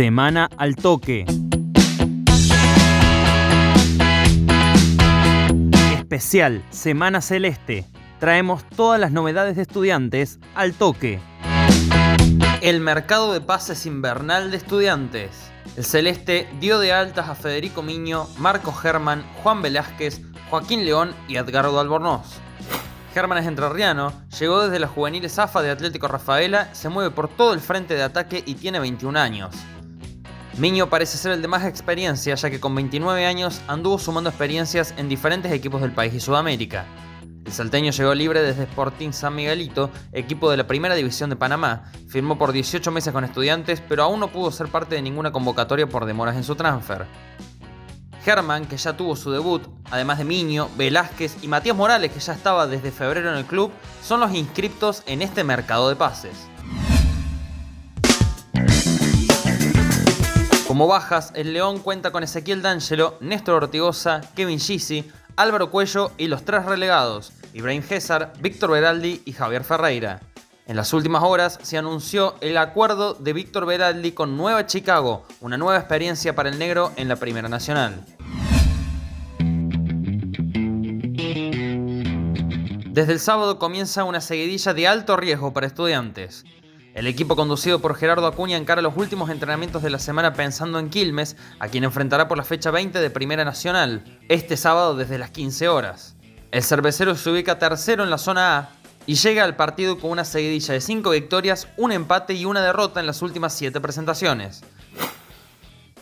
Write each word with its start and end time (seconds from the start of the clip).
Semana 0.00 0.48
al 0.56 0.76
toque. 0.76 1.26
Especial 5.92 6.64
Semana 6.70 7.20
Celeste. 7.20 7.84
Traemos 8.18 8.64
todas 8.64 8.98
las 8.98 9.12
novedades 9.12 9.56
de 9.56 9.62
estudiantes 9.62 10.38
al 10.54 10.72
toque. 10.72 11.20
El 12.62 12.80
mercado 12.80 13.34
de 13.34 13.42
pases 13.42 13.84
invernal 13.84 14.50
de 14.50 14.56
estudiantes. 14.56 15.50
El 15.76 15.84
Celeste 15.84 16.48
dio 16.60 16.78
de 16.78 16.94
altas 16.94 17.28
a 17.28 17.34
Federico 17.34 17.82
Miño, 17.82 18.26
Marco 18.38 18.72
Germán, 18.72 19.22
Juan 19.42 19.60
Velázquez, 19.60 20.22
Joaquín 20.48 20.86
León 20.86 21.12
y 21.28 21.36
Edgardo 21.36 21.78
Albornoz. 21.78 22.38
Germán 23.12 23.36
es 23.36 23.46
entrerriano, 23.46 24.14
llegó 24.38 24.62
desde 24.62 24.78
la 24.78 24.88
juveniles 24.88 25.38
AFA 25.38 25.60
de 25.60 25.70
Atlético 25.70 26.08
Rafaela, 26.08 26.74
se 26.74 26.88
mueve 26.88 27.10
por 27.10 27.28
todo 27.28 27.52
el 27.52 27.60
frente 27.60 27.92
de 27.92 28.02
ataque 28.02 28.42
y 28.46 28.54
tiene 28.54 28.80
21 28.80 29.18
años. 29.18 29.54
Miño 30.60 30.90
parece 30.90 31.16
ser 31.16 31.32
el 31.32 31.40
de 31.40 31.48
más 31.48 31.64
experiencia, 31.64 32.34
ya 32.34 32.50
que 32.50 32.60
con 32.60 32.74
29 32.74 33.24
años 33.24 33.62
anduvo 33.66 33.98
sumando 33.98 34.28
experiencias 34.28 34.92
en 34.98 35.08
diferentes 35.08 35.50
equipos 35.52 35.80
del 35.80 35.92
país 35.92 36.12
y 36.12 36.20
Sudamérica. 36.20 36.84
El 37.46 37.50
salteño 37.50 37.92
llegó 37.92 38.14
libre 38.14 38.42
desde 38.42 38.64
Sporting 38.64 39.12
San 39.12 39.34
Miguelito, 39.34 39.88
equipo 40.12 40.50
de 40.50 40.58
la 40.58 40.66
primera 40.66 40.94
división 40.94 41.30
de 41.30 41.36
Panamá. 41.36 41.90
Firmó 42.08 42.36
por 42.36 42.52
18 42.52 42.90
meses 42.90 43.10
con 43.10 43.24
estudiantes, 43.24 43.80
pero 43.80 44.02
aún 44.02 44.20
no 44.20 44.28
pudo 44.28 44.52
ser 44.52 44.68
parte 44.68 44.96
de 44.96 45.00
ninguna 45.00 45.32
convocatoria 45.32 45.88
por 45.88 46.04
demoras 46.04 46.36
en 46.36 46.44
su 46.44 46.54
transfer. 46.54 47.06
Germán, 48.22 48.66
que 48.66 48.76
ya 48.76 48.94
tuvo 48.94 49.16
su 49.16 49.30
debut, 49.30 49.62
además 49.90 50.18
de 50.18 50.26
Miño, 50.26 50.68
Velázquez 50.76 51.42
y 51.42 51.48
Matías 51.48 51.74
Morales, 51.74 52.12
que 52.12 52.20
ya 52.20 52.34
estaba 52.34 52.66
desde 52.66 52.90
febrero 52.90 53.30
en 53.30 53.38
el 53.38 53.46
club, 53.46 53.72
son 54.02 54.20
los 54.20 54.34
inscriptos 54.34 55.04
en 55.06 55.22
este 55.22 55.42
mercado 55.42 55.88
de 55.88 55.96
pases. 55.96 56.50
Como 60.80 60.88
bajas, 60.88 61.30
el 61.34 61.52
León 61.52 61.80
cuenta 61.80 62.10
con 62.10 62.22
Ezequiel 62.22 62.62
D'Angelo, 62.62 63.18
Néstor 63.20 63.64
Ortigosa, 63.64 64.22
Kevin 64.34 64.58
Gisi, 64.58 65.04
Álvaro 65.36 65.70
Cuello 65.70 66.10
y 66.16 66.26
los 66.26 66.42
tres 66.46 66.64
relegados, 66.64 67.34
Ibrahim 67.52 67.82
César, 67.82 68.32
Víctor 68.40 68.70
Beraldi 68.70 69.20
y 69.26 69.32
Javier 69.32 69.62
Ferreira. 69.62 70.20
En 70.66 70.76
las 70.76 70.94
últimas 70.94 71.22
horas 71.22 71.58
se 71.60 71.76
anunció 71.76 72.34
el 72.40 72.56
acuerdo 72.56 73.12
de 73.12 73.34
Víctor 73.34 73.66
Beraldi 73.66 74.12
con 74.12 74.38
Nueva 74.38 74.64
Chicago, 74.64 75.26
una 75.42 75.58
nueva 75.58 75.78
experiencia 75.78 76.34
para 76.34 76.48
el 76.48 76.58
negro 76.58 76.92
en 76.96 77.08
la 77.08 77.16
Primera 77.16 77.50
Nacional. 77.50 78.02
Desde 82.88 83.12
el 83.12 83.20
sábado 83.20 83.58
comienza 83.58 84.04
una 84.04 84.22
seguidilla 84.22 84.72
de 84.72 84.88
alto 84.88 85.18
riesgo 85.18 85.52
para 85.52 85.66
estudiantes. 85.66 86.46
El 86.92 87.06
equipo 87.06 87.36
conducido 87.36 87.78
por 87.78 87.94
Gerardo 87.94 88.26
Acuña 88.26 88.56
encara 88.56 88.82
los 88.82 88.96
últimos 88.96 89.30
entrenamientos 89.30 89.82
de 89.82 89.90
la 89.90 90.00
semana 90.00 90.34
pensando 90.34 90.80
en 90.80 90.90
Quilmes, 90.90 91.36
a 91.60 91.68
quien 91.68 91.84
enfrentará 91.84 92.26
por 92.26 92.36
la 92.36 92.42
fecha 92.42 92.72
20 92.72 92.98
de 92.98 93.10
Primera 93.10 93.44
Nacional, 93.44 94.18
este 94.28 94.56
sábado 94.56 94.96
desde 94.96 95.16
las 95.16 95.30
15 95.30 95.68
horas. 95.68 96.16
El 96.50 96.64
cervecero 96.64 97.14
se 97.14 97.30
ubica 97.30 97.60
tercero 97.60 98.02
en 98.02 98.10
la 98.10 98.18
zona 98.18 98.58
A 98.58 98.70
y 99.06 99.14
llega 99.14 99.44
al 99.44 99.54
partido 99.54 99.98
con 100.00 100.10
una 100.10 100.24
seguidilla 100.24 100.74
de 100.74 100.80
5 100.80 101.10
victorias, 101.10 101.68
un 101.76 101.92
empate 101.92 102.34
y 102.34 102.44
una 102.44 102.60
derrota 102.60 102.98
en 102.98 103.06
las 103.06 103.22
últimas 103.22 103.54
7 103.54 103.80
presentaciones. 103.80 104.62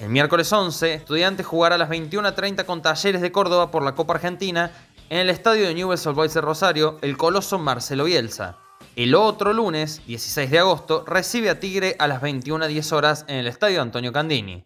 El 0.00 0.08
miércoles 0.08 0.50
11, 0.50 0.94
Estudiantes 0.94 1.44
jugará 1.44 1.74
a 1.74 1.78
las 1.78 1.90
21.30 1.90 2.64
con 2.64 2.80
Talleres 2.80 3.20
de 3.20 3.30
Córdoba 3.30 3.70
por 3.70 3.82
la 3.82 3.94
Copa 3.94 4.14
Argentina 4.14 4.70
en 5.10 5.18
el 5.18 5.28
estadio 5.28 5.66
de 5.66 5.74
Newell's 5.74 6.06
Old 6.06 6.32
de 6.32 6.40
Rosario, 6.40 6.98
el 7.02 7.18
coloso 7.18 7.58
Marcelo 7.58 8.04
Bielsa. 8.04 8.56
El 8.96 9.14
otro 9.14 9.52
lunes, 9.52 10.02
16 10.06 10.50
de 10.50 10.58
agosto, 10.58 11.04
recibe 11.06 11.50
a 11.50 11.60
Tigre 11.60 11.96
a 11.98 12.08
las 12.08 12.20
21.10 12.20 12.92
horas 12.92 13.24
en 13.28 13.36
el 13.36 13.46
estadio 13.46 13.80
Antonio 13.80 14.12
Candini. 14.12 14.64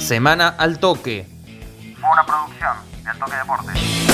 Semana 0.00 0.48
al 0.48 0.78
toque. 0.78 1.26
Fue 2.00 2.10
una 2.10 2.24
producción 2.24 2.76
de 3.02 3.10
Al 3.10 3.18
Toque 3.18 3.36
Deportes. 3.36 4.13